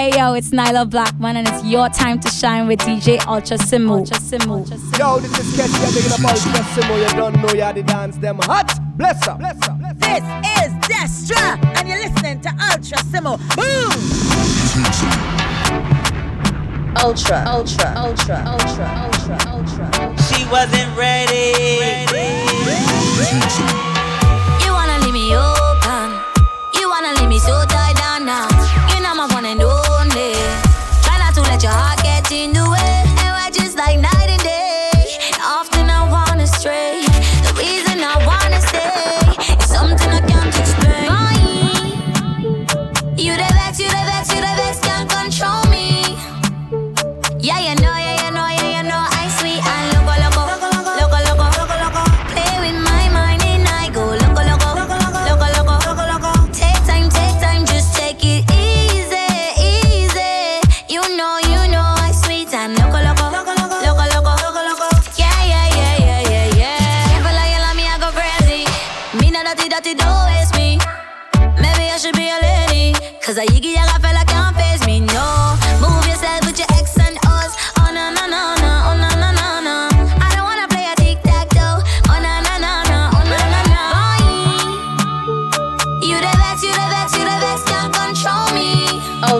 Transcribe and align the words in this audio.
Hey 0.00 0.16
yo, 0.16 0.32
it's 0.32 0.48
Nailah 0.48 0.88
Blackman 0.88 1.36
and 1.36 1.46
it's 1.46 1.62
your 1.62 1.90
time 1.90 2.18
to 2.20 2.28
shine 2.30 2.66
with 2.66 2.78
DJ 2.78 3.22
Ultra 3.26 3.58
Simo. 3.58 3.98
Ultra 3.98 4.16
Simo. 4.16 4.64
Yo, 4.98 5.18
this 5.20 5.38
is 5.38 5.54
Ketty, 5.54 5.74
I'm 5.74 5.92
digging 5.92 6.12
up 6.12 6.24
Ultra 6.24 6.64
Simo. 6.72 6.96
You 7.02 7.16
don't 7.18 7.36
know 7.36 7.52
you 7.52 7.74
the 7.74 7.82
dance 7.82 8.16
them 8.16 8.38
hot. 8.44 8.80
Bless 8.96 9.28
up, 9.28 9.40
bless 9.40 9.60
up. 9.68 9.78
This 9.98 10.24
is 10.56 10.72
Destra, 10.88 11.62
and 11.76 11.86
you're 11.86 11.98
listening 11.98 12.40
to 12.40 12.48
Ultra 12.72 12.96
Simo. 13.12 13.36
Boom! 13.52 13.92
Ultra, 16.96 17.44
ultra, 17.46 17.92
ultra, 17.98 18.42
ultra, 18.46 18.86
ultra, 19.04 19.36
ultra. 19.52 19.86
She 20.32 20.46
wasn't 20.48 20.96
ready. 20.96 21.52
ready. 21.76 22.40
You 24.64 24.72
wanna 24.72 24.96
leave 25.04 25.12
me 25.12 25.36
open? 25.36 26.08
You 26.72 26.88
wanna 26.88 27.12
leave 27.20 27.28
me 27.28 27.38
so 27.38 27.69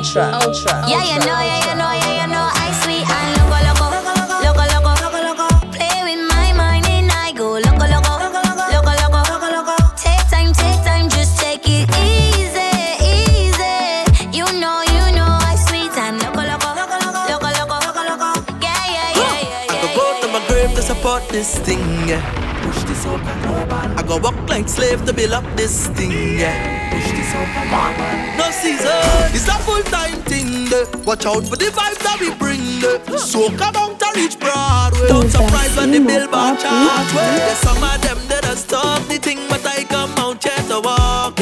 Ultra, 0.00 0.32
ultra. 0.32 0.88
Yeah, 0.88 1.04
you 1.04 1.18
know, 1.28 1.36
yeah, 1.44 1.60
you 1.60 1.74
know, 1.76 1.92
yeah, 1.92 2.24
you 2.24 2.28
know, 2.32 2.48
I 2.48 2.72
sweet 2.80 3.04
and 3.04 3.36
loco, 3.36 3.60
loco, 3.68 3.84
loco, 3.92 4.64
loco, 4.64 4.92
loco, 4.96 5.20
loco. 5.28 5.46
Play 5.76 5.92
with 6.08 6.24
my 6.24 6.56
mind 6.56 6.88
and 6.88 7.12
I 7.12 7.36
go 7.36 7.60
loco, 7.60 7.84
loco, 7.84 8.16
loco, 8.16 8.40
loco, 8.40 8.92
loco, 8.96 9.48
loco. 9.52 9.76
Take 10.00 10.24
time, 10.32 10.56
take 10.56 10.80
time, 10.88 11.12
just 11.12 11.36
take 11.36 11.68
it 11.68 11.84
easy, 12.00 12.72
easy. 13.04 14.32
You 14.32 14.48
know, 14.56 14.80
you 14.88 15.04
know, 15.12 15.28
I 15.28 15.52
sweet 15.68 15.92
and 15.92 16.16
loco, 16.24 16.48
loco, 16.48 16.72
loco, 16.72 17.20
loco, 17.28 17.76
loco, 17.84 18.00
loco. 18.08 18.30
Yeah, 18.64 18.72
yeah, 18.72 19.20
yeah, 19.20 19.36
yeah, 19.52 19.68
I 19.68 19.84
yeah. 19.84 19.84
go 19.84 20.00
go 20.00 20.04
to 20.24 20.26
my 20.32 20.40
grave 20.48 20.72
to 20.76 20.82
support 20.82 21.28
this 21.28 21.58
thing, 21.60 21.84
yeah. 22.08 22.24
Push 22.64 22.88
this 22.88 23.04
out, 23.04 23.20
I 23.20 24.02
go 24.08 24.16
walk 24.16 24.48
like 24.48 24.64
slave 24.66 25.04
to 25.04 25.12
build 25.12 25.32
up 25.36 25.44
this 25.60 25.88
thing, 25.92 26.40
yeah. 26.40 26.88
Push 26.88 27.12
this 27.12 27.34
out, 27.36 28.39
No 28.39 28.39
season, 28.62 29.34
it's 29.34 29.48
a 29.48 29.58
full 29.64 29.82
time 29.84 30.20
thing. 30.22 30.68
eh. 30.72 30.84
Watch 31.04 31.26
out 31.26 31.44
for 31.44 31.56
the 31.56 31.70
vibes 31.72 31.98
that 32.04 32.18
we 32.20 32.30
bring. 32.34 32.60
eh. 32.84 33.16
So 33.16 33.50
come 33.56 33.76
on 33.76 33.98
to 33.98 34.06
reach 34.16 34.38
Broadway. 34.38 35.08
Don't 35.08 35.30
surprise 35.30 35.76
when 35.76 35.90
the 35.92 36.00
billboard 36.00 36.58
chart. 36.60 37.06
Well, 37.14 37.36
there's 37.38 37.58
some 37.58 37.82
of 37.82 38.00
them 38.02 38.18
that 38.28 38.44
are 38.46 38.56
stop 38.56 39.02
the 39.08 39.18
thing, 39.18 39.40
but 39.48 39.64
I 39.66 39.84
come 39.84 40.12
out 40.18 40.42
here 40.44 40.62
to 40.68 40.80
walk 40.80 41.39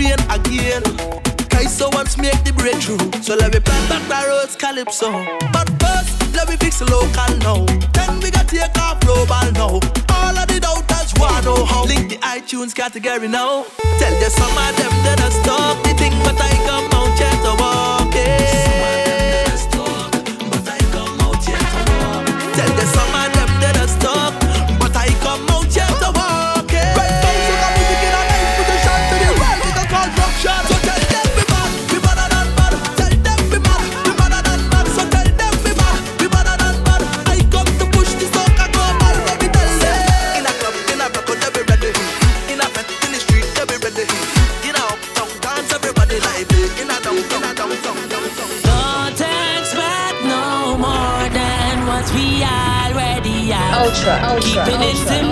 rain 0.00 0.20
again. 0.30 0.82
Kaiso 1.52 1.92
wants 1.94 2.16
make 2.16 2.40
the 2.44 2.52
breakthrough, 2.52 2.98
so 3.22 3.34
let 3.36 3.52
me 3.52 3.60
plant 3.60 3.88
back 3.88 4.02
the 4.08 4.28
roads 4.28 4.56
calypso. 4.56 5.10
But 5.52 5.68
first, 5.80 6.12
let 6.34 6.48
me 6.48 6.56
fix 6.56 6.78
the 6.78 6.86
local 6.90 7.32
now. 7.44 7.60
Then 7.92 8.20
we 8.20 8.30
got 8.30 8.48
take 8.48 8.76
off 8.78 9.00
global 9.00 9.46
now. 9.60 9.74
All 10.16 10.36
of 10.42 10.46
the 10.48 10.58
doubters 10.60 11.12
wanna 11.20 11.44
know 11.44 11.64
how. 11.64 11.84
Link 11.84 12.08
the 12.08 12.18
iTunes 12.36 12.74
category 12.74 13.28
now. 13.28 13.64
Tell 14.00 14.14
you 14.22 14.30
some 14.30 14.56
of 14.64 14.72
them 14.80 14.92
that 15.04 15.20
are 15.26 15.34
stop 15.42 15.76
the 15.84 15.92
thing, 16.00 16.16
but 16.24 16.36
I 16.40 16.52
come 16.68 16.88
out 16.98 17.18
here 17.20 17.38
to 17.44 17.52
walk 17.60 18.14
it. 18.14 19.49
Ultra, 53.90 54.20
ultra, 54.22 54.64
Keeping 54.64 54.82
it 54.82 54.96
simple. 54.96 55.29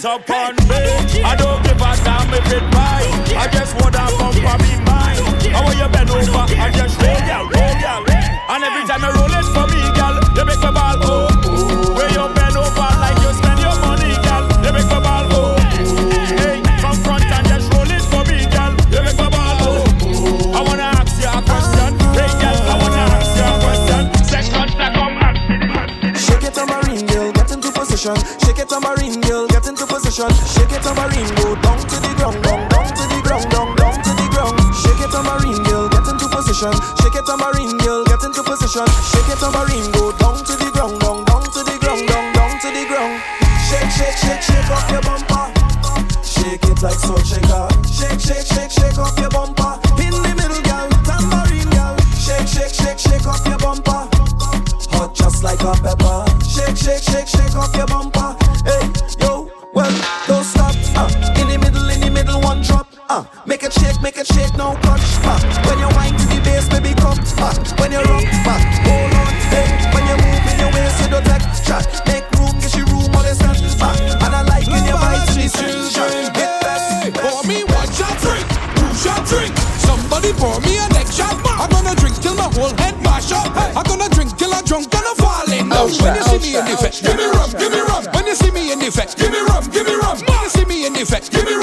hands 0.00 0.04
up 0.04 0.30
on 0.30 0.56
me. 0.68 1.22
I 1.22 1.36
don't 1.36 1.62
give 1.62 1.76
a 1.76 2.04
damn 2.04 2.32
if 2.32 2.52
it 2.52 2.62
mine. 2.74 3.36
I 3.36 3.48
just 3.52 3.74
wanna 3.80 4.06
come 4.18 4.32
for 4.32 4.58
me 4.62 4.76
mind. 4.84 5.52
How 5.52 5.66
are 5.66 5.74
you 5.74 5.88
bend 5.88 6.10
over? 6.10 6.60
I 6.60 6.70
just 6.70 7.00
lay 7.00 7.14
down. 7.26 7.69
motion. 30.20 30.46
Shake 30.46 30.72
it, 30.72 30.82
tambourine, 30.82 31.34
go 31.36 31.54
down 31.62 31.80
to 31.80 31.96
the 32.00 32.12
ground, 32.16 32.42
down, 32.42 32.68
down 32.68 32.86
to 32.86 33.04
the 33.08 33.20
ground, 33.24 33.50
down, 33.50 33.76
down 33.76 33.96
to 34.02 34.12
the 34.12 34.26
ground. 34.32 34.56
Shake 34.76 35.00
it, 35.00 35.10
tambourine, 35.10 35.62
girl, 35.64 35.88
get 35.88 36.06
into 36.08 36.28
position. 36.28 36.72
Shake 37.00 37.16
it, 37.16 37.24
tambourine, 37.24 37.76
girl, 37.78 38.04
get 38.04 38.22
into 38.24 38.42
position. 38.42 38.86
Shake 39.10 39.30
it, 39.32 39.38
tambourine, 39.40 39.90
go 39.92 40.12
down 40.18 40.36
to 40.44 40.52
the 40.56 40.70
ground, 40.72 41.00
down, 41.00 41.24
down 41.24 41.44
to 41.44 41.60
the 41.64 41.76
ground, 41.80 42.08
down, 42.08 42.32
down 42.34 42.52
to 42.60 42.68
the 42.68 42.84
ground. 42.88 43.14
Shake, 43.68 43.90
shake, 43.96 44.16
shake, 44.20 44.42
shake 44.42 44.70
off 44.70 44.90
your 44.90 45.02
bumper. 45.02 45.46
Shake 46.24 46.64
it 46.64 46.82
like 46.82 46.98
such. 47.00 47.29
me 80.38 80.78
a 80.78 80.86
neck 80.94 81.06
shot. 81.10 81.34
I'm 81.44 81.70
gonna 81.70 81.94
drink 81.96 82.16
till 82.20 82.34
my 82.34 82.48
whole 82.54 82.70
head 82.78 82.94
mash 83.02 83.32
up. 83.32 83.50
I'm 83.76 83.82
gonna 83.84 84.08
drink 84.08 84.36
till 84.36 84.52
I'm 84.52 84.64
drunk 84.64 84.94
and 84.94 85.02
I 85.02 85.14
fall 85.18 85.52
in 85.52 85.68
love. 85.68 85.90
Oh, 85.90 86.04
when 86.04 86.14
you 86.14 86.22
see 86.22 86.38
me 86.38 86.58
in 86.58 86.64
the 86.64 86.76
fest, 86.76 87.02
give 87.02 87.16
me 87.16 87.26
rum, 87.26 87.50
give 87.50 87.72
me 87.72 87.80
rum. 87.80 88.04
When 88.14 88.26
you 88.26 88.34
see 88.34 88.50
me 88.50 88.72
in 88.72 88.78
the 88.78 88.90
fest, 88.90 89.18
give 89.18 89.30
me 89.30 89.40
rum, 89.40 89.64
give 89.70 89.86
me 89.86 89.94
rum. 89.94 90.18
When 90.18 90.40
you 90.42 90.50
see 90.50 90.64
me 90.64 90.86
in 90.86 90.92
the 90.92 91.04
fest, 91.04 91.32
give 91.32 91.44
me 91.44 91.54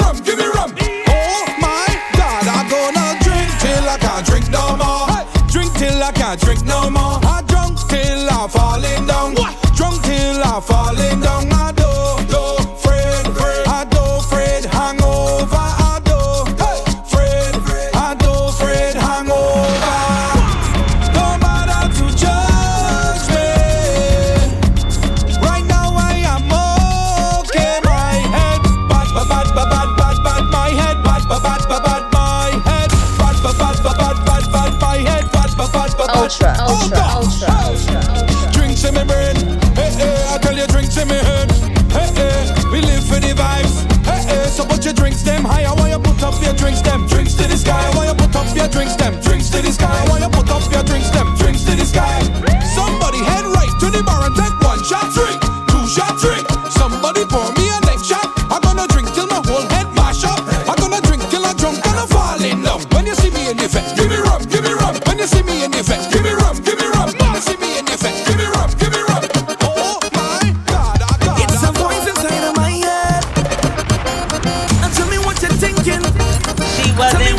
wasn't 76.98 77.37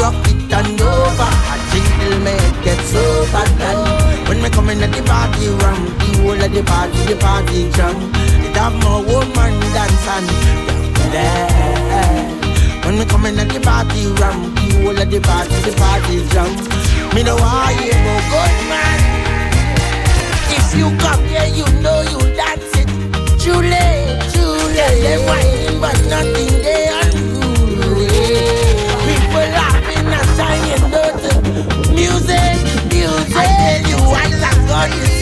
rock 0.00 0.16
it 0.26 0.52
and 0.52 0.80
over. 0.80 1.30
a 1.52 1.56
drink 1.70 1.88
till 2.00 2.16
me 2.24 2.36
get 2.64 2.80
so 2.92 3.04
bad 3.32 3.50
and 3.68 4.00
when 4.28 4.42
me 4.42 4.48
come 4.50 4.70
in 4.70 4.82
at 4.82 4.92
the 4.92 5.02
party 5.02 5.48
ram, 5.48 5.78
the 5.98 6.22
whole 6.22 6.40
of 6.40 6.52
the 6.52 6.62
party, 6.62 6.98
the 7.10 7.16
party 7.18 7.68
jam. 7.74 7.96
It 8.46 8.56
have 8.56 8.74
more 8.82 9.02
woman 9.02 9.52
dancing 9.74 10.26
down 10.70 11.10
there. 11.10 12.84
When 12.84 12.98
me 12.98 13.04
come 13.06 13.26
in 13.26 13.38
at 13.38 13.48
the 13.48 13.60
party 13.60 14.06
ram, 14.22 14.54
the 14.54 14.66
whole 14.82 14.96
of 14.96 15.10
the 15.10 15.20
party, 15.20 15.56
the 15.66 15.74
party 15.74 16.22
jam. 16.30 16.50
Me 17.14 17.24
know 17.24 17.36
why 17.36 17.74
you 17.82 17.90
no 18.06 18.14
good 18.30 18.56
man. 18.70 19.00
If 20.54 20.78
you 20.78 20.94
come 21.02 21.24
here, 21.26 21.50
you 21.58 21.66
know 21.82 22.00
you 22.12 22.20
dance 22.38 22.70
it. 22.78 22.88
Too 23.42 23.58
late, 23.58 24.22
too 24.30 24.54
late. 24.78 25.02
Tell 25.02 25.26
them 25.26 25.80
but 25.80 25.98
nothing 26.06 26.59
God 34.70 34.92
is 34.94 35.19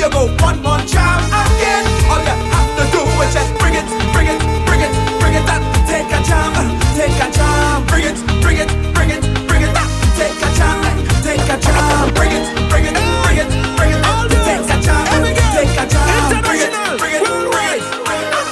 you, 0.00 0.06
you 0.06 0.12
go 0.12 0.24
one 0.40 0.56
more 0.62 0.80
jam 0.88 1.20
again. 1.28 1.84
All 2.08 2.20
you 2.24 2.32
have 2.32 2.72
to 2.80 2.84
do 2.88 3.04
is 3.20 3.34
just 3.36 3.52
bring 3.60 3.76
it, 3.76 3.84
bring 4.16 4.28
it, 4.32 4.40
bring 4.64 4.80
it, 4.80 4.92
bring 5.20 5.34
it 5.36 5.44
up. 5.44 5.60
Take 5.84 6.08
a 6.08 6.18
jam, 6.24 6.56
take 6.96 7.20
a 7.20 7.28
jam, 7.28 7.84
bring 7.84 8.08
it, 8.08 8.16
bring 8.40 8.58
it, 8.64 8.70
bring 8.96 9.10
it, 9.12 9.20
bring 9.44 9.62
it 9.62 9.76
up. 9.76 9.88
Take 10.16 10.40
a 10.40 10.48
jam, 10.56 10.80
take 11.20 11.44
a 11.44 11.56
jam, 11.60 12.14
bring 12.16 12.32
it, 12.32 12.48
bring 12.72 12.88
it, 12.88 12.96
bring 12.96 13.38
it, 13.44 13.48
bring 13.76 13.92
it 13.92 14.00
up. 14.00 14.24
Take 14.40 14.64
a 14.64 14.76
jam, 14.80 15.04
take 15.52 15.76
a 15.76 15.84
jam, 15.84 16.40
bring 16.48 16.64
it, 16.64 16.72
bring 16.96 17.12
it, 17.12 17.24
bring 17.52 17.68
it. 17.68 17.84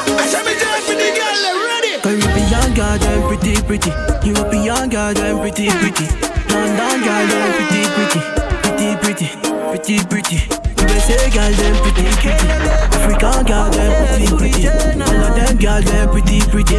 I 0.04 0.24
shall 0.28 0.44
be 0.44 0.52
doing 0.52 0.84
for 0.84 0.96
the 1.00 1.08
girl, 1.16 1.36
they 1.40 1.56
ready. 1.64 1.96
Caribbean 2.04 2.68
girl, 2.76 2.98
them 3.00 3.20
pretty, 3.24 3.56
pretty. 3.64 3.92
European 4.20 4.88
girl, 4.92 5.14
them 5.16 5.40
pretty, 5.40 5.72
pretty. 5.80 6.06
London 6.52 7.00
girl, 7.08 7.24
them 7.24 7.48
pretty, 7.56 7.80
pretty. 7.96 8.20
Pretty, 8.68 8.96
pretty, 9.00 9.28
pretty, 9.72 9.96
pretty. 10.04 10.67
USA 11.08 11.30
girl, 11.30 11.52
them 11.52 11.74
pretty, 11.82 12.04
pretty. 12.20 12.48
African 12.92 13.44
girl, 13.46 13.70
them 13.70 13.92
pretty, 14.08 14.28
pretty. 14.36 14.68
All 14.68 15.24
of 15.24 15.34
them 15.36 15.56
girl, 15.56 15.80
them 15.80 16.10
pretty, 16.10 16.40
pretty. 16.50 16.76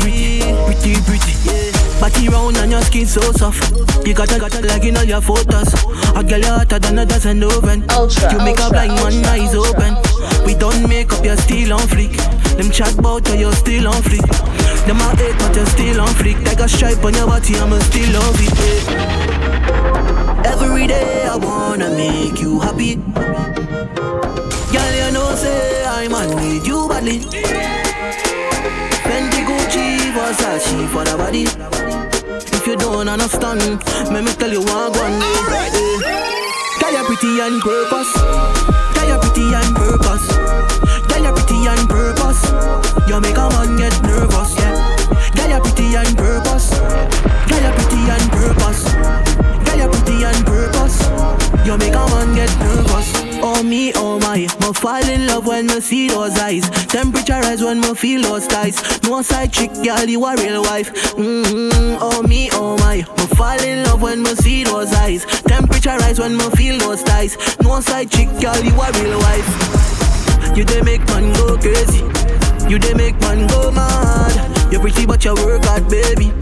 Pretty, 0.00 0.40
pretty, 0.66 1.00
pretty, 1.00 1.32
pretty. 1.48 1.98
Body 1.98 2.28
round 2.28 2.56
and 2.58 2.72
your 2.72 2.82
skin 2.82 3.06
so 3.06 3.32
soft. 3.32 3.72
You 4.06 4.12
got 4.12 4.30
a, 4.32 4.38
got 4.38 4.52
leg 4.62 4.84
in 4.84 4.96
all 4.98 5.04
your 5.04 5.22
photos. 5.22 5.72
A 6.14 6.22
girl 6.22 6.42
hotter 6.44 6.78
than 6.78 6.98
a 6.98 7.06
dozen 7.06 7.42
oven. 7.42 7.84
Ultra, 7.90 8.32
you 8.32 8.38
make 8.44 8.58
a 8.60 8.68
blind 8.68 8.94
man 8.94 9.24
eyes 9.24 9.54
open. 9.54 9.96
We 10.44 10.54
don't 10.54 10.86
make 10.86 11.10
up, 11.12 11.24
you're 11.24 11.36
still 11.38 11.72
on 11.72 11.88
fleek. 11.88 12.16
Them 12.58 12.70
chat 12.70 12.96
bout 12.98 13.26
you, 13.28 13.48
you're 13.48 13.52
still 13.52 13.88
on 13.88 14.02
fleek. 14.02 14.28
Them 14.86 15.00
a 15.00 15.16
hate, 15.16 15.36
but 15.38 15.56
you're 15.56 15.66
still 15.66 16.00
on 16.02 16.08
fleek. 16.20 16.44
Like 16.44 16.60
a 16.60 16.68
stripe 16.68 17.02
on 17.02 17.14
your 17.14 17.26
body, 17.26 17.56
I'm 17.56 17.80
still 17.80 18.16
on 18.16 18.34
it. 18.36 18.90
yeah. 18.90 19.17
Every 20.48 20.86
day 20.86 21.26
I 21.26 21.36
wanna 21.36 21.90
make 21.90 22.40
you 22.40 22.60
happy. 22.60 22.96
Girl, 24.72 24.92
you 25.00 25.10
know 25.12 25.34
say 25.36 25.84
I 25.84 26.08
man 26.08 26.28
need 26.36 26.66
you 26.66 26.88
badly. 26.88 27.20
Fendi, 29.04 29.40
Gucci, 29.48 29.86
Versace 30.16 30.88
for 30.92 31.04
the 31.04 31.16
body. 31.16 31.44
If 32.56 32.66
you 32.66 32.76
don't 32.76 33.08
understand, 33.08 33.82
let 34.12 34.24
me 34.24 34.32
tell 34.32 34.50
you 34.50 34.62
one 34.62 34.92
one. 34.92 35.18
Girl, 36.80 36.92
you're 36.92 37.04
pretty 37.04 37.40
on 37.40 37.60
purpose. 37.60 38.12
Girl, 38.94 39.08
you're 39.08 39.20
pretty 39.20 39.54
on 39.54 39.74
purpose. 39.74 40.26
Girl, 41.08 41.22
you're 41.22 41.34
pretty 41.36 41.68
on 41.68 41.86
purpose. 41.86 42.42
You 43.08 43.20
make 43.20 43.36
a 43.36 43.48
man 43.52 43.76
get 43.76 43.96
nervous, 44.02 44.56
yeah. 44.56 44.96
Girl, 45.36 45.48
you're 45.48 45.60
pretty 45.60 45.96
on 45.96 46.16
purpose. 46.16 46.70
Girl, 47.48 47.62
you're 47.62 47.74
pretty 47.76 48.00
on 48.10 48.24
purpose. 48.30 48.87
You 50.18 50.26
on 50.26 50.44
purpose. 50.44 50.98
You 51.66 51.76
make 51.78 51.94
a 51.94 52.04
man 52.12 52.34
get 52.34 52.50
nervous. 52.58 53.12
Oh 53.40 53.62
me, 53.62 53.92
oh 53.94 54.18
my, 54.18 54.38
me 54.38 54.72
fall 54.74 55.04
in 55.08 55.26
love 55.28 55.46
when 55.46 55.66
me 55.66 55.80
see 55.80 56.08
those 56.08 56.36
eyes. 56.38 56.68
Temperature 56.86 57.34
rise 57.40 57.62
when 57.62 57.80
me 57.80 57.94
feel 57.94 58.22
those 58.22 58.46
ties. 58.48 59.00
No 59.04 59.22
side 59.22 59.52
chick, 59.52 59.72
girl, 59.84 60.04
you 60.04 60.24
a 60.24 60.34
real 60.36 60.62
wife. 60.62 60.92
Mm-hmm. 61.14 61.98
Oh 62.00 62.22
me, 62.22 62.48
oh 62.52 62.76
my, 62.78 62.96
me 62.96 63.26
fall 63.36 63.60
in 63.62 63.84
love 63.84 64.02
when 64.02 64.22
me 64.22 64.34
see 64.34 64.64
those 64.64 64.92
eyes. 64.94 65.24
Temperature 65.42 65.96
rise 65.98 66.18
when 66.18 66.36
me 66.36 66.50
feel 66.50 66.78
those 66.78 67.02
ties. 67.04 67.36
No 67.62 67.80
side 67.80 68.10
chick, 68.10 68.28
girl, 68.40 68.58
you 68.58 68.72
a 68.74 68.92
real 69.02 69.18
wife. 69.18 70.56
You 70.56 70.64
dey 70.64 70.80
make 70.82 71.06
man 71.08 71.32
go 71.34 71.56
crazy. 71.58 72.02
You 72.68 72.78
dey 72.80 72.94
make 72.94 73.20
man 73.20 73.46
go 73.46 73.70
mad. 73.70 74.72
You're 74.72 74.80
pretty 74.80 75.06
but 75.06 75.24
you 75.24 75.34
work 75.34 75.64
hard, 75.64 75.88
baby. 75.88 76.32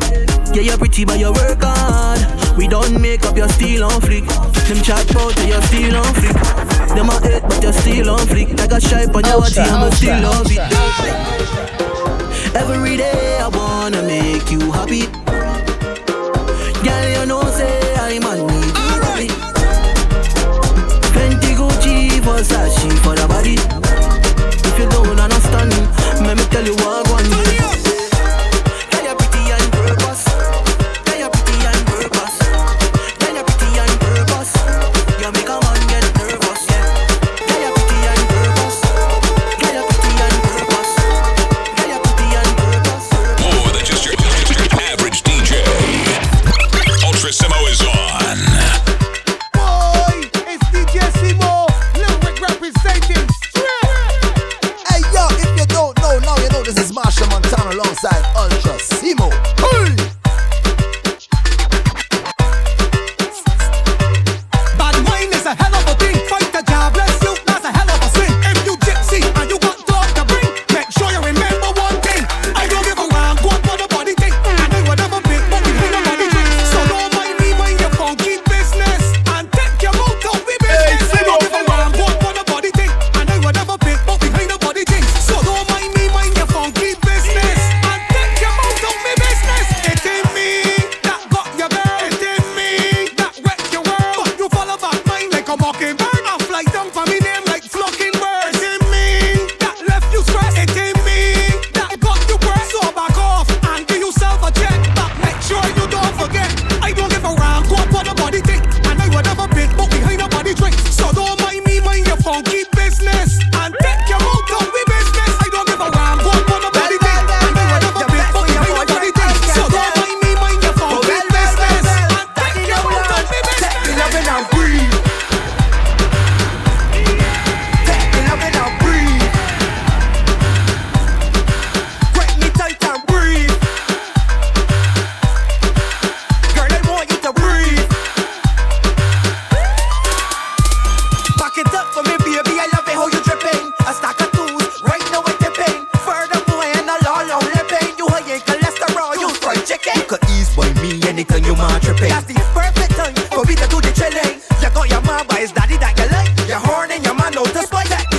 Yeah, 0.56 0.62
you're 0.62 0.78
pretty 0.78 1.04
but 1.04 1.18
you 1.18 1.30
work 1.34 1.58
hard. 1.60 2.56
We 2.56 2.66
don't 2.66 2.98
make 2.98 3.26
up, 3.26 3.36
you're 3.36 3.46
still 3.50 3.84
on 3.84 4.00
fleek. 4.00 4.26
Them 4.66 4.82
chat 4.82 5.06
bout 5.12 5.38
you, 5.40 5.48
you're 5.48 5.60
still 5.60 5.96
on 5.96 6.14
fleek. 6.14 6.96
Them 6.96 7.10
a 7.10 7.20
hate 7.20 7.42
but 7.42 7.62
you're 7.62 7.74
still 7.74 8.08
on 8.08 8.20
fleek. 8.20 8.58
Like 8.58 8.72
a 8.72 8.80
stripe 8.80 9.14
on 9.14 9.22
your 9.24 9.34
Ultra, 9.34 9.64
I'm 9.64 9.92
still 9.92 10.22
love 10.22 10.46
it. 10.48 10.58
Every 12.56 12.96
day 12.96 13.38
I 13.38 13.48
wanna 13.48 14.00
make 14.00 14.50
you 14.50 14.72
happy. 14.72 15.25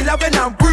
love 0.07 0.23
and 0.23 0.35
I'm 0.37 0.66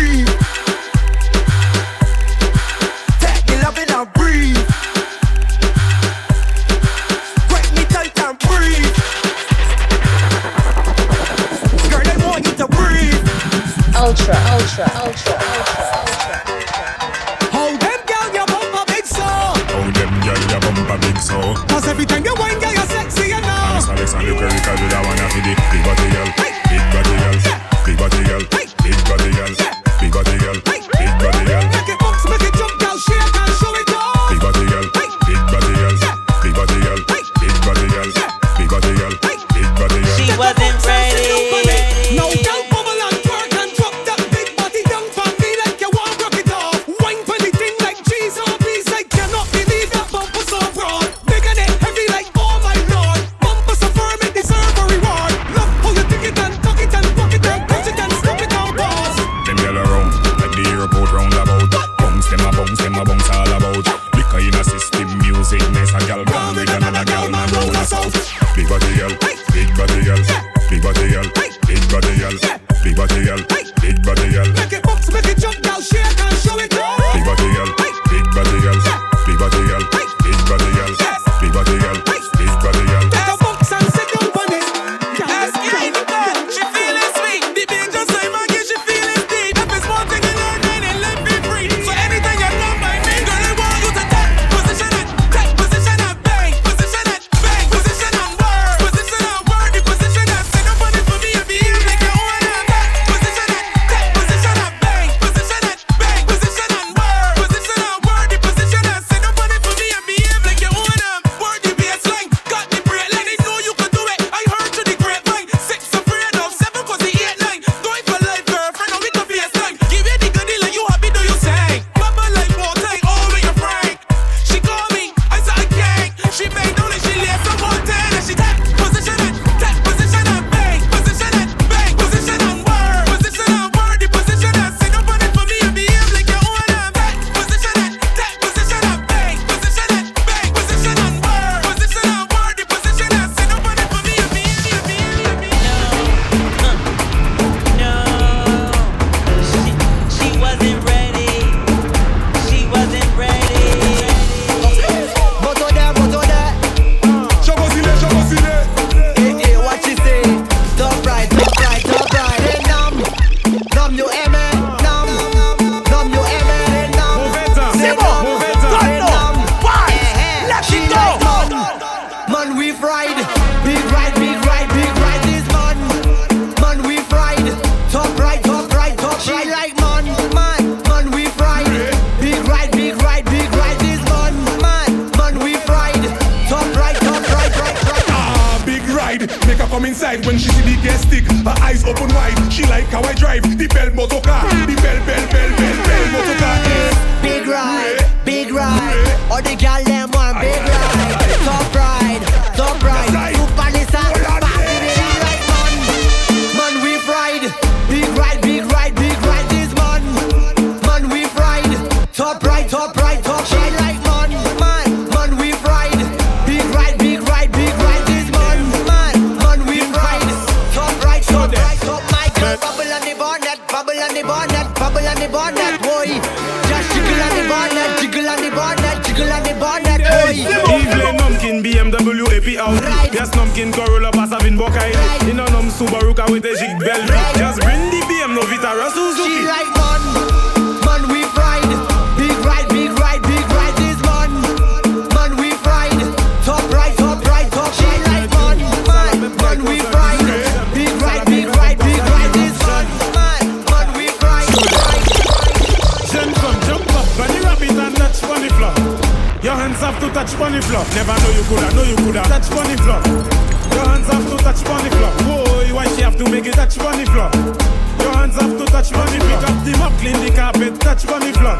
clean 270.05 270.27
the 270.27 270.37
carpet, 270.37 270.79
touch 270.81 271.05
for 271.05 271.19
me 271.19 271.33
floor. 271.33 271.59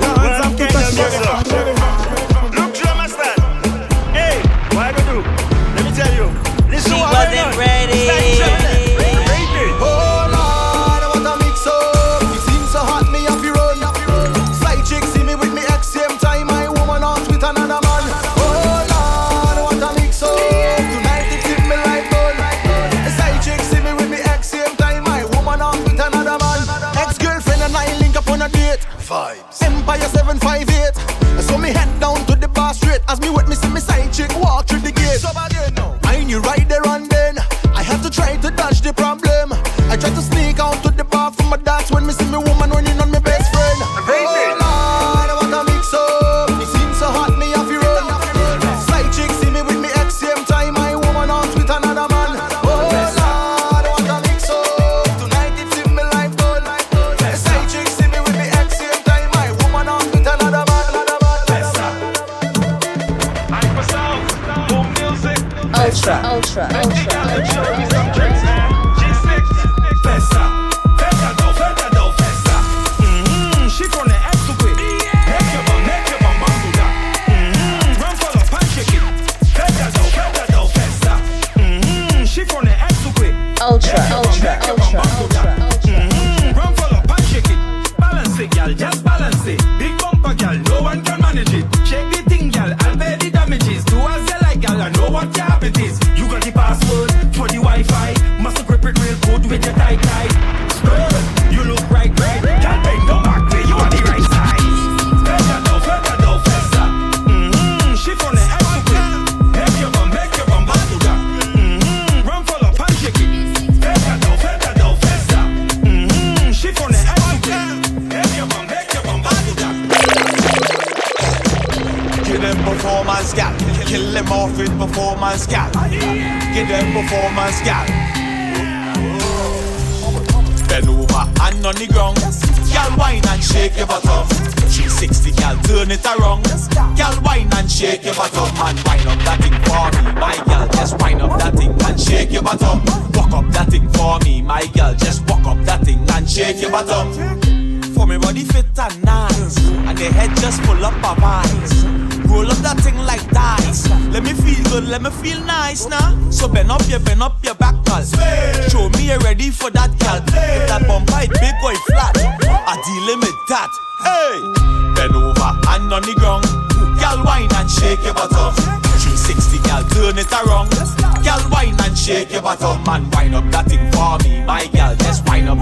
Your 0.00 0.18
hands 0.18 0.46
up 0.46 0.56
the 0.56 0.66
floor. 0.66 1.67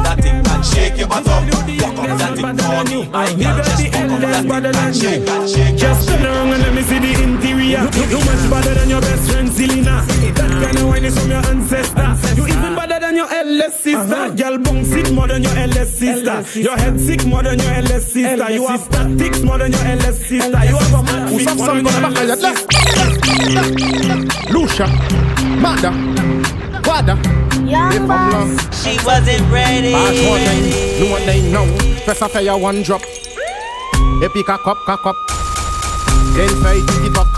That 0.06 0.18
thing 0.22 0.38
and 0.38 0.64
shake 0.64 0.96
your 0.96 1.08
bottom 1.08 1.42
Walk 1.82 1.98
up 1.98 2.18
that 2.18 2.32
thing 2.38 2.56
for 2.62 2.82
me 2.86 2.98
My 3.10 3.26
gal 3.34 3.56
just 3.58 3.82
walk 3.82 4.10
up 4.12 4.20
that 4.22 4.44
thing 4.46 4.76
and 4.76 4.94
shake 4.96 5.28
and 5.28 5.50
shake 5.50 5.76
Just 5.76 6.08
turn 6.08 6.22
around 6.24 6.52
and 6.54 6.62
let 6.62 6.74
me 6.74 6.82
see 6.82 6.98
the 6.98 7.12
interior. 7.22 7.82
You 8.12 8.18
much 8.28 8.50
better 8.50 8.74
than 8.74 8.88
your 8.90 9.00
best 9.00 9.30
friend 9.30 9.48
Selena. 9.52 10.04
That 10.36 10.50
kind 10.62 10.78
of 10.78 10.86
wine 10.88 11.04
is 11.04 11.18
from 11.18 11.30
your 11.30 11.44
ancestor. 11.46 12.08
You 12.36 12.46
even 12.46 12.74
better 12.74 13.00
than 13.00 13.16
your 13.16 13.32
LS 13.32 13.80
sister. 13.80 14.14
Uh-huh. 14.14 14.30
Girl, 14.30 14.58
bounce 14.58 14.92
it 14.92 15.10
more 15.12 15.28
than 15.28 15.42
your 15.42 15.56
LS 15.56 15.98
sister. 15.98 16.60
Your 16.60 16.76
head 16.76 17.00
sick 17.00 17.26
more 17.26 17.42
than 17.42 17.58
your 17.58 17.72
LS 17.72 18.12
sister. 18.12 18.50
You 18.52 18.66
have 18.66 18.80
statics 18.80 19.40
more 19.42 19.58
than 19.58 19.72
your 19.72 19.84
LS 19.84 20.18
sister. 20.26 20.64
You 20.70 20.76
have 20.76 20.94
a 20.94 21.02
man 21.02 21.28
Who's 21.28 21.46
up, 21.46 21.56
more 21.56 21.66
son, 21.66 21.82
gonna 21.84 22.00
back 22.00 22.14
your 22.14 22.32
of 22.32 22.42
LS 22.42 22.42
your 22.42 22.56
sister. 23.36 24.52
Lucia, 24.52 24.86
Mada, 25.62 25.90
Wada. 26.96 27.12
If 27.92 28.08
I'm 28.08 28.32
long, 28.32 28.56
She 28.72 28.96
wasn't 29.04 29.44
ready. 29.52 29.92
Pass 29.92 30.16
one 30.24 30.40
nine, 30.48 30.64
no 30.98 31.10
one 31.12 31.26
nine 31.26 31.52
now. 31.52 31.66
First 32.06 32.22
a 32.22 32.28
fire 32.28 32.56
one 32.56 32.82
drop. 32.82 33.02
Epic 34.22 34.48
a 34.48 34.56
cup, 34.56 34.78
cock 34.86 35.04
up. 35.04 35.16
Then 36.36 36.48
fight 36.64 36.80
tiki 36.88 37.12
talk. 37.12 37.28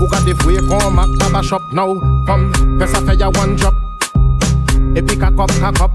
Who 0.00 0.08
got 0.10 0.24
the 0.26 0.34
way 0.44 0.58
come 0.66 0.96
back 0.96 1.08
baba 1.20 1.46
shop 1.46 1.62
now? 1.72 1.94
Come, 2.26 2.52
first 2.80 2.96
a 2.96 3.00
fire 3.06 3.30
one 3.30 3.54
drop. 3.54 3.74
Epic 4.96 5.22
a 5.22 5.30
cup, 5.30 5.50
cock 5.62 5.80
up. 5.80 5.92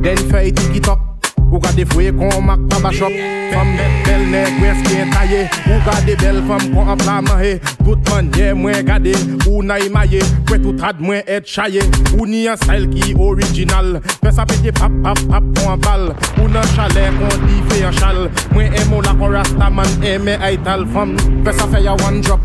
Then 0.00 0.16
fight 0.30 0.56
tiki 0.56 0.80
talk. 0.80 1.07
The 1.50 1.84
way 1.96 2.10
come 2.10 2.46
back 2.46 2.58
baba 2.68 2.92
shop? 2.92 3.12
From 3.52 3.76
bel 3.76 4.60
west 4.60 4.84
skin 4.84 5.10
taille. 5.10 5.46
Who 5.64 5.78
got 5.84 6.04
the 6.04 6.16
bell 6.16 6.38
from 6.46 6.74
kon 6.74 6.88
an 6.88 6.98
pla 6.98 7.20
mahe? 7.22 7.60
Tout 7.84 7.98
manye 8.10 8.52
mwen 8.54 8.84
gade, 8.84 9.14
ou 9.46 9.62
na 9.62 9.78
imaye 9.78 10.20
Kwe 10.46 10.58
tout 10.62 10.80
had 10.82 11.00
mwen 11.00 11.22
et 11.26 11.46
chaye 11.46 11.80
Ou 12.18 12.26
ni 12.26 12.46
an 12.48 12.56
style 12.60 12.88
ki 12.90 13.14
original 13.14 14.00
Fè 14.20 14.32
sa 14.34 14.44
pete 14.44 14.74
pap 14.76 14.92
pap 15.04 15.22
pap 15.30 15.46
kon 15.56 15.72
an 15.72 15.80
bal 15.86 16.04
Ou 16.42 16.48
nan 16.52 16.66
chalet 16.74 17.14
kon 17.16 17.46
di 17.46 17.62
fe 17.70 17.80
an 17.88 17.96
chal 17.96 18.26
Mwen 18.52 18.74
emo 18.82 19.00
la 19.06 19.14
kon 19.16 19.32
rasta 19.32 19.70
man 19.70 20.04
eme 20.04 20.36
aital 20.50 20.84
fam 20.92 21.16
Fè 21.46 21.54
sa 21.56 21.70
fè 21.72 21.80
ya 21.86 21.96
one 22.04 22.20
drop 22.26 22.44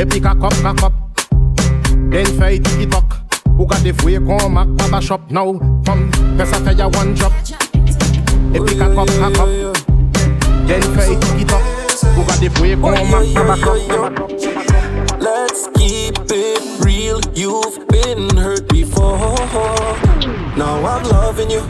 Epi 0.00 0.24
kakop 0.24 0.58
kakop 0.64 0.98
Den 2.10 2.34
fè 2.40 2.56
tiki 2.58 2.90
tok 2.90 3.20
Ou 3.56 3.68
gade 3.70 3.94
fwe 4.02 4.18
kon 4.26 4.50
mak 4.58 4.74
baba 4.82 5.04
shop 5.04 5.30
now 5.30 5.54
Fam 5.86 6.08
Fè 6.34 6.50
sa 6.50 6.64
fè 6.66 6.74
ya 6.80 6.90
one 6.98 7.14
drop 7.14 7.65
Epi 8.54 8.74
kakop 8.78 9.08
kakop 9.20 9.48
Den 10.68 10.82
fè 10.94 11.06
tiki 11.20 11.44
tok 11.44 11.62
Ou 12.16 12.24
gade 12.28 12.50
fwe 12.58 12.76
kon 12.80 12.94
mak 13.10 13.26
baba 13.34 13.56
shop 13.56 14.26
Let's 15.18 15.68
keep 15.76 16.14
it 16.30 16.84
real. 16.84 17.20
You've 17.34 17.88
been 17.88 18.36
hurt 18.36 18.68
before. 18.68 19.36
Now 20.56 20.76
I'm 20.84 21.02
loving 21.04 21.50
you. 21.50 21.62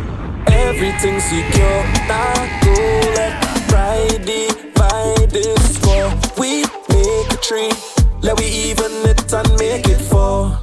Everything's 0.49 1.25
secure. 1.25 1.83
Not 2.09 2.49
go 2.63 2.75
let 3.17 3.33
pride 3.69 4.25
divide 4.27 5.31
this 5.31 5.77
score. 5.77 6.13
We 6.39 6.65
make 6.89 7.33
a 7.33 7.37
tree. 7.41 7.73
Let 8.21 8.39
we 8.39 8.47
even 8.47 8.93
it 9.07 9.33
and 9.33 9.49
make 9.59 9.89
it 9.89 10.01
four. 10.01 10.59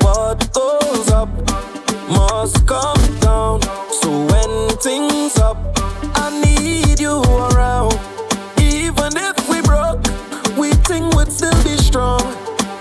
What 0.00 0.52
goes 0.52 1.10
up 1.10 1.28
must 2.08 2.66
come 2.66 3.00
down. 3.20 3.60
So 3.90 4.08
when 4.26 4.68
things 4.78 5.38
up, 5.38 5.56
I 6.14 6.30
need 6.44 7.00
you 7.00 7.22
around. 7.22 7.98
Even 8.58 9.12
if 9.16 9.36
we 9.48 9.60
broke, 9.62 10.02
we 10.56 10.72
think 10.88 11.14
we'd 11.14 11.30
still 11.30 11.54
be 11.64 11.76
strong. 11.76 12.20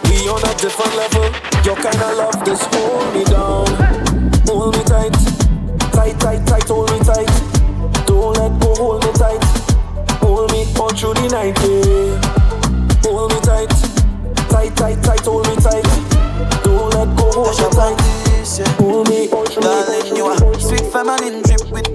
We 0.05 0.27
on 0.29 0.41
a 0.43 0.53
different 0.57 0.95
level. 0.95 1.25
Your 1.63 1.75
kind 1.75 2.01
of 2.01 2.17
love 2.17 2.45
just 2.45 2.73
hold 2.73 3.13
me 3.13 3.23
down. 3.25 3.67
Hold 4.47 4.75
me 4.77 4.83
tight, 4.83 5.13
tight, 5.91 6.19
tight, 6.19 6.45
tight. 6.47 6.67
Hold 6.67 6.91
me 6.91 6.99
tight. 6.99 7.29
Don't 8.05 8.37
let 8.37 8.59
go. 8.61 8.75
Hold 8.75 9.05
me 9.05 9.11
tight. 9.13 9.43
Hold 10.21 10.51
me 10.51 10.65
all 10.79 10.89
through 10.89 11.13
the 11.15 11.27
night. 11.29 11.57
Yeah. 11.61 12.15
Hold 13.03 13.33
me 13.33 13.39
tight, 13.41 13.69
tight, 14.49 14.75
tight, 14.75 15.03
tight. 15.03 15.25
Hold 15.25 15.47
me 15.47 15.55
tight. 15.55 15.85
Don't 16.63 16.93
let 16.93 17.09
go. 17.17 17.31
Hold 17.31 17.57
me 17.59 17.69
tight. 17.75 18.06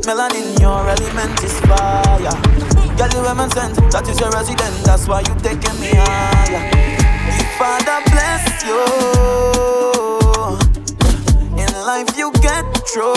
Melanin, 0.04 0.58
your 0.60 0.88
element 0.88 1.42
is 1.44 1.58
fire. 1.60 2.18
Girl, 2.96 3.08
you 3.14 3.22
women 3.22 3.50
sent, 3.50 3.76
that 3.92 4.08
is 4.08 4.18
your 4.18 4.30
resident. 4.30 4.74
That's 4.84 5.06
why 5.06 5.20
you 5.20 5.34
taking 5.40 5.78
me 5.80 5.90
higher. 5.94 6.70
The 7.30 7.44
Father 7.56 8.02
bless 8.10 8.42
you. 8.66 8.82
In 11.54 11.70
life, 11.86 12.18
you 12.18 12.32
get 12.42 12.66
through. 12.90 13.14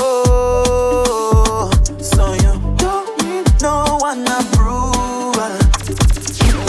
So 2.04 2.34
you 2.38 2.54
don't 2.78 3.10
need 3.26 3.50
no 3.62 3.98
one 4.00 4.22
approval. 4.30 5.58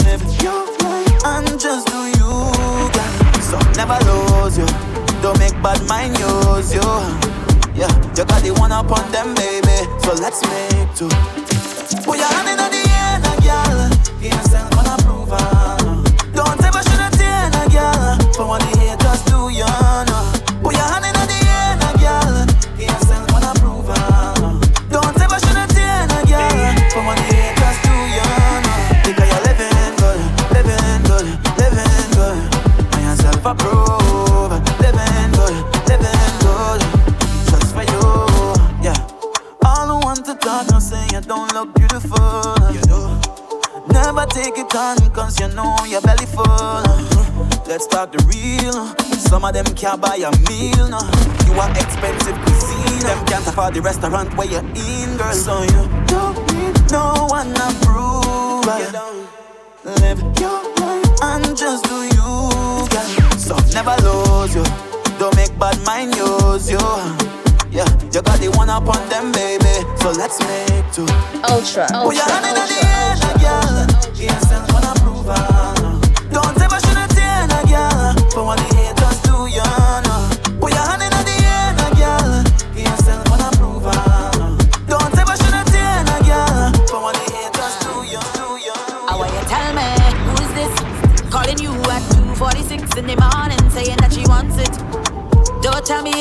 Live 0.01 0.25
your 0.41 0.65
life 0.81 1.25
and 1.25 1.59
just 1.59 1.87
do 1.93 2.01
you, 2.17 2.33
girl. 2.89 3.13
So 3.45 3.57
never 3.77 3.99
lose 4.09 4.57
you. 4.57 4.67
Don't 5.21 5.37
make 5.37 5.53
bad 5.61 5.81
mind 5.87 6.17
use 6.17 6.73
you. 6.73 7.36
Yeah, 7.77 7.93
you 8.17 8.25
got 8.25 8.41
the 8.41 8.51
one 8.57 8.71
up 8.71 8.91
on 8.91 9.11
them, 9.11 9.35
baby. 9.35 9.77
So 10.01 10.13
let's 10.13 10.41
make 10.41 10.95
two. 10.95 11.07
Put 12.01 12.17
your 12.17 12.25
hand 12.25 12.49
in 12.49 12.57
the 12.57 12.81
air, 12.89 13.19
now, 13.21 13.37
girl. 13.45 13.91
Innocent, 14.19 14.71
gonna 14.71 14.97
prove 15.03 15.29
her. 15.29 15.56
of 49.47 49.53
them 49.53 49.75
can't 49.75 50.01
buy 50.01 50.15
a 50.15 50.31
meal, 50.49 50.87
no. 50.89 50.99
You 51.45 51.53
are 51.59 51.71
expensive 51.71 52.35
cuisine. 52.43 52.99
Them 52.99 53.25
can't 53.25 53.47
afford 53.47 53.73
the 53.73 53.81
restaurant 53.81 54.35
where 54.35 54.47
you're 54.47 54.59
in, 54.59 55.17
girl. 55.17 55.33
So 55.33 55.63
you 55.63 55.87
don't 56.07 56.37
need 56.53 56.75
no 56.91 57.27
one 57.29 57.51
approval. 57.55 58.65
Live 59.85 60.19
your 60.39 60.59
life 60.79 61.23
and 61.23 61.55
just 61.55 61.85
do 61.85 62.03
you, 62.03 62.87
girl. 62.91 63.07
So 63.39 63.55
never 63.73 63.95
lose 64.03 64.55
you. 64.55 64.63
Don't 65.19 65.35
make 65.35 65.57
bad 65.57 65.79
mind 65.85 66.15
use 66.15 66.69
you. 66.69 66.79
Yeah, 67.71 67.87
you 68.11 68.21
got 68.21 68.39
the 68.39 68.51
one 68.55 68.69
up 68.69 68.87
on 68.87 69.09
them, 69.09 69.31
baby. 69.31 69.63
So 70.01 70.11
let's 70.11 70.39
make 70.41 70.85
two. 70.91 71.07
Ultra. 71.47 71.87
Ultra. 71.93 72.23
Ultra. 72.23 72.87
Ultra. 73.39 74.96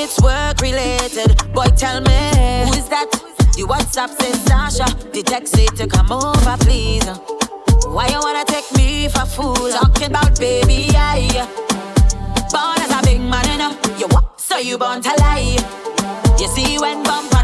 it's 0.07 0.21
work 0.23 0.61
related. 0.61 1.35
Boy, 1.53 1.67
tell 1.77 2.01
me, 2.01 2.19
who 2.67 2.73
is 2.79 2.89
that? 2.89 3.11
You 3.57 3.67
WhatsApp 3.67 4.11
says 4.21 4.39
Sasha. 4.47 4.87
The 5.11 5.23
text 5.23 5.57
say 5.57 5.67
to 5.79 5.87
come 5.89 6.13
over, 6.13 6.57
please. 6.61 7.07
Why 7.91 8.07
you 8.15 8.21
wanna 8.23 8.45
take 8.45 8.71
me 8.77 9.09
for 9.09 9.27
fool? 9.27 9.71
Talking 9.71 10.11
about 10.11 10.39
baby, 10.39 10.91
I 10.95 11.27
born 12.55 12.79
as 12.85 12.93
a 12.95 13.01
big 13.03 13.21
man, 13.21 13.61
and 13.61 14.01
you 14.01 14.07
what? 14.09 14.41
So 14.41 14.59
you 14.59 14.79
born 14.79 15.03
to 15.03 15.13
lie. 15.19 15.59
You 16.39 16.47
see 16.55 16.79
when 16.79 17.03
bumper 17.03 17.43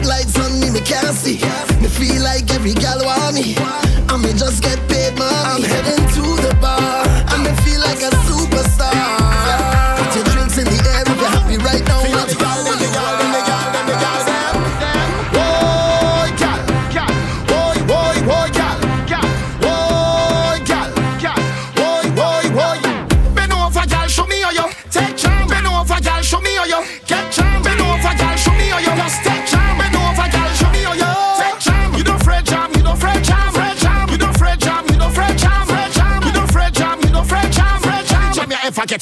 hot 0.00 0.38
on 0.38 0.60
me, 0.60 0.70
me 0.70 0.80
can't 0.80 1.14
see. 1.14 1.38
Me 1.80 1.88
feel 1.88 2.22
like 2.22 2.50
every 2.52 2.72
gal 2.74 3.04
want 3.04 3.34
me. 3.34 3.54
And 4.08 4.22
me 4.22 4.32
just 4.32 4.62
get 4.62 4.78
paid, 4.88 5.18
man. 5.18 5.46
I'm 5.46 5.62
heading 5.62 6.01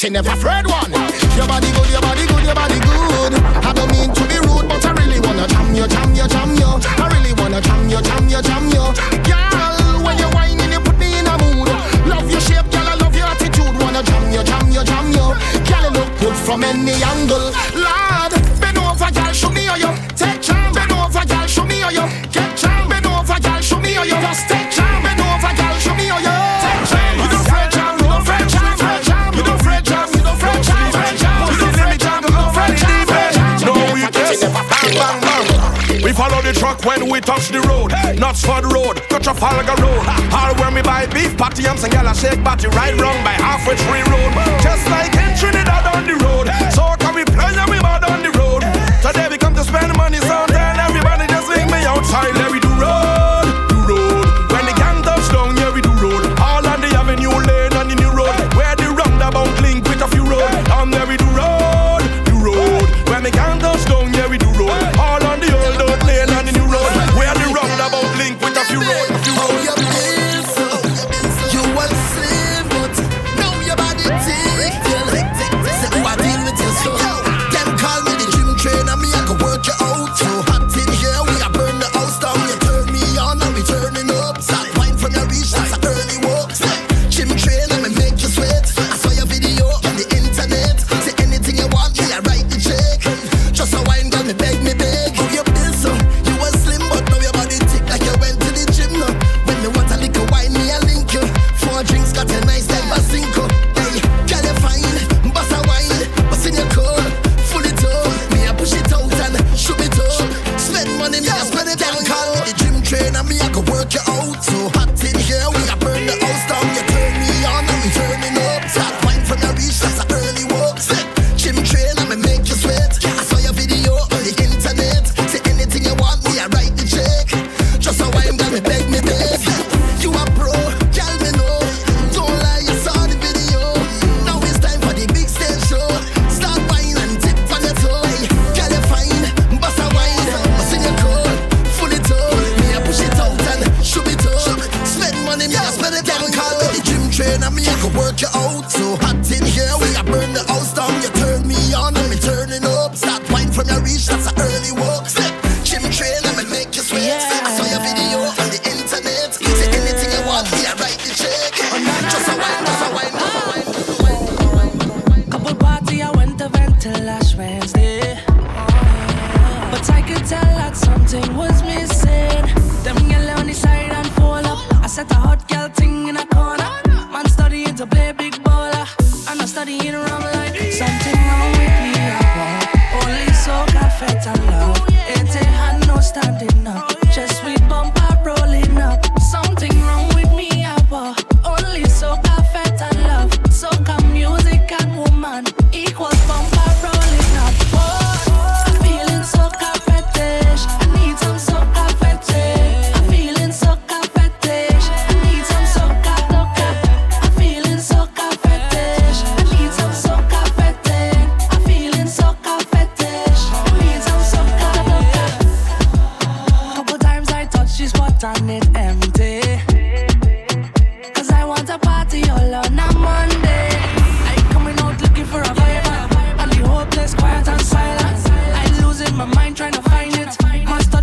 you 0.05 0.11
never 0.11 0.30
afraid 0.30 0.66
one. 0.66 0.92
Your 1.36 1.46
body 1.46 1.68
good, 1.72 1.90
your 1.90 2.01
body 2.01 2.24
good, 2.24 2.44
your 2.44 2.55
body 2.55 2.78
good. 2.80 3.34
I 3.61 3.72
don't 3.74 3.90
mean 3.92 4.09
to 4.14 4.22
be 4.28 4.38
rude, 4.48 4.64
but 4.68 4.84
I 4.84 4.92
really 4.92 5.20
wanna 5.20 5.46
jam 5.46 5.74
you, 5.74 5.86
jam 5.88 6.14
you, 6.14 6.26
jam 6.26 6.55
you. 6.57 6.70
I 6.96 7.05
really 7.12 7.34
wanna 7.34 7.61
jam 7.61 7.88
you, 7.88 8.01
jam 8.01 8.28
you, 8.28 8.40
jam 8.40 8.64
you. 8.72 8.84
Girl, 9.28 10.01
when 10.01 10.16
you 10.16 10.28
whining, 10.32 10.72
you 10.72 10.80
put 10.80 10.96
me 10.96 11.18
in 11.18 11.26
a 11.26 11.36
mood. 11.36 11.68
Love 12.09 12.30
your 12.30 12.40
shape, 12.40 12.70
girl, 12.72 12.88
I 12.88 12.94
love 12.96 13.14
your 13.14 13.26
attitude. 13.26 13.76
Wanna 13.76 14.03
jam 14.03 14.32
you, 14.32 14.42
jam 14.42 14.70
you, 14.72 14.84
jam 14.84 15.07
you. 15.12 15.26
Girl, 15.68 15.84
you 15.84 15.90
look 15.92 16.11
good 16.20 16.36
from 16.36 16.64
any 16.64 16.96
angle. 17.03 17.53
Follow 36.20 36.42
the 36.42 36.52
truck 36.52 36.84
when 36.84 37.08
we 37.08 37.18
touch 37.18 37.48
the 37.48 37.62
road. 37.62 37.92
Hey. 37.92 38.12
the 38.12 38.70
Road, 38.74 38.96
to 39.08 39.18
Trafalgar 39.24 39.72
Road. 39.80 40.04
All 40.36 40.54
where 40.60 40.70
me 40.70 40.82
buy 40.82 41.06
beef 41.06 41.34
patty, 41.34 41.62
yams 41.62 41.82
and 41.82 41.90
gala 41.90 42.14
shake 42.14 42.44
patty. 42.44 42.68
Right 42.76 42.92
wrong 43.00 43.24
by 43.24 43.32
halfway 43.40 43.74
tree 43.76 44.04
road. 44.04 44.28
Just 44.60 44.84
like 44.90 45.16
in 45.16 45.32
Trinidad 45.40 45.96
on 45.96 46.04
the 46.04 46.22
road. 46.22 46.39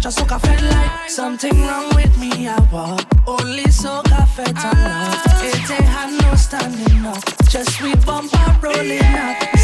such 0.02 0.06
a 0.06 0.22
soca 0.22 0.40
fed 0.40 0.62
like 0.62 1.10
Something 1.10 1.60
wrong 1.62 1.96
with 1.96 2.18
me, 2.18 2.48
I 2.48 2.60
walk. 2.72 3.02
Only 3.26 3.64
soca 3.64 4.28
fed 4.28 4.54
I 4.56 4.72
love 4.86 5.44
It 5.44 5.72
ain't 5.72 5.86
had 5.86 6.22
no 6.22 6.36
standing 6.36 7.06
up. 7.06 7.24
Just 7.50 7.82
we 7.82 7.96
bumper 8.06 8.60
rolling 8.62 9.02
up. 9.04 9.57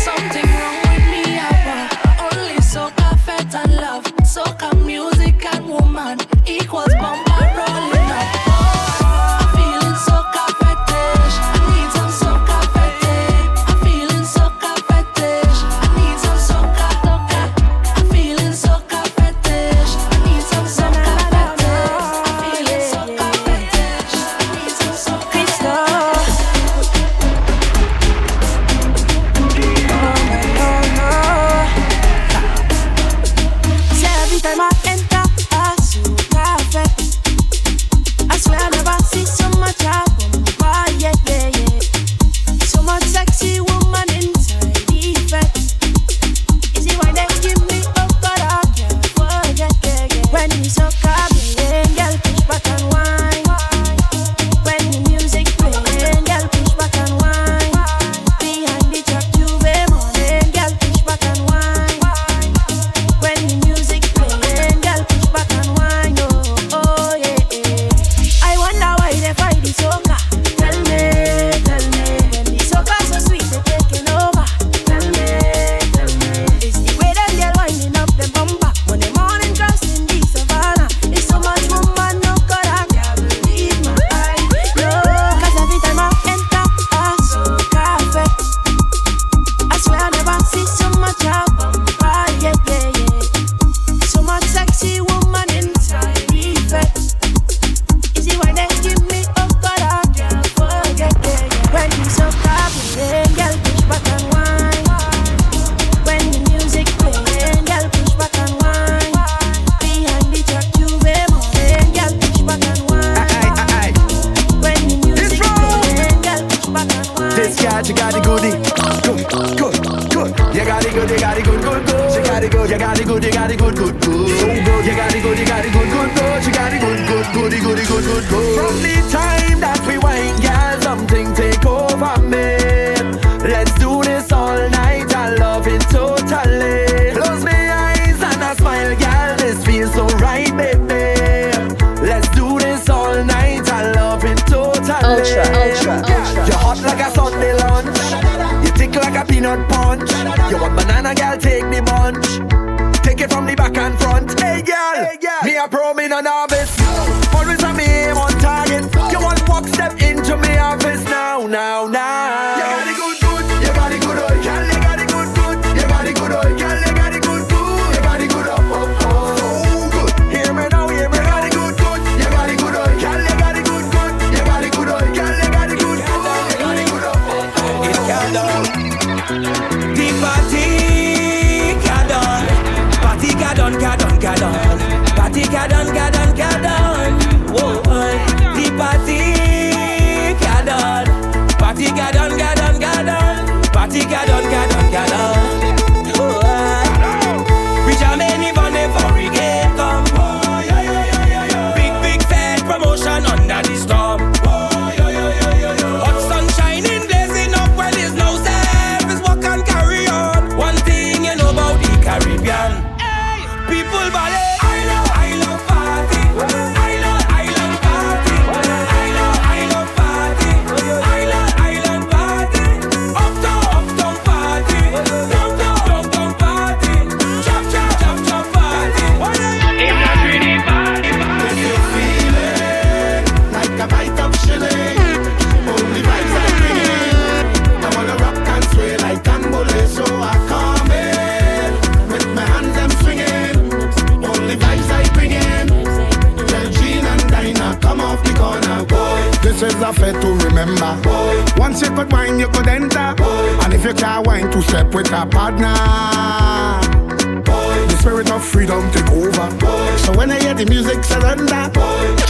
When 260.24 260.32
I 260.32 260.40
hear 260.40 260.54
the 260.54 260.66
music 260.68 261.04
surrender, 261.04 261.68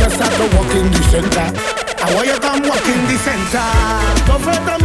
just 0.01 0.17
have 0.17 0.35
to 0.37 0.57
walk 0.57 0.73
in 0.73 0.89
the 0.89 1.03
center. 1.13 1.45
I 2.01 2.15
want 2.15 2.25
you 2.25 2.39
come 2.41 2.63
walk 2.63 2.87
in 2.89 3.05
the 3.05 3.17
center. 3.21 3.69
Don't 4.25 4.82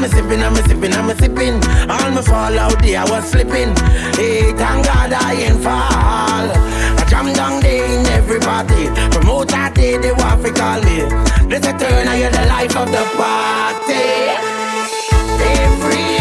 I'm 0.00 0.06
a 0.06 0.08
sipping, 0.08 0.42
I'm 0.42 0.54
a 0.54 0.62
sipping, 0.66 0.94
I'm 0.94 1.10
a 1.10 1.14
sipping. 1.14 1.54
All 1.90 2.10
my 2.12 2.22
fall 2.22 2.58
out 2.58 2.80
there, 2.80 3.00
I 3.00 3.04
was 3.10 3.30
slipping. 3.30 3.76
Hey, 4.16 4.50
thank 4.56 4.86
God 4.86 5.12
I 5.12 5.34
ain't 5.34 5.62
fall. 5.62 6.48
I 6.48 7.06
jam 7.06 7.30
down 7.34 7.60
there 7.60 7.84
in 7.84 8.06
everybody. 8.06 8.86
From 9.12 9.28
out 9.28 9.50
that 9.50 9.74
day, 9.74 9.98
they 9.98 10.12
want 10.12 10.42
to 10.42 10.52
call 10.54 10.80
me. 10.80 11.04
This 11.50 11.66
a 11.66 11.76
turn, 11.76 12.08
I 12.08 12.16
hear 12.16 12.30
the 12.30 12.46
life 12.46 12.74
of 12.78 12.90
the 12.90 13.04
party. 13.12 14.40
Every 15.60 16.19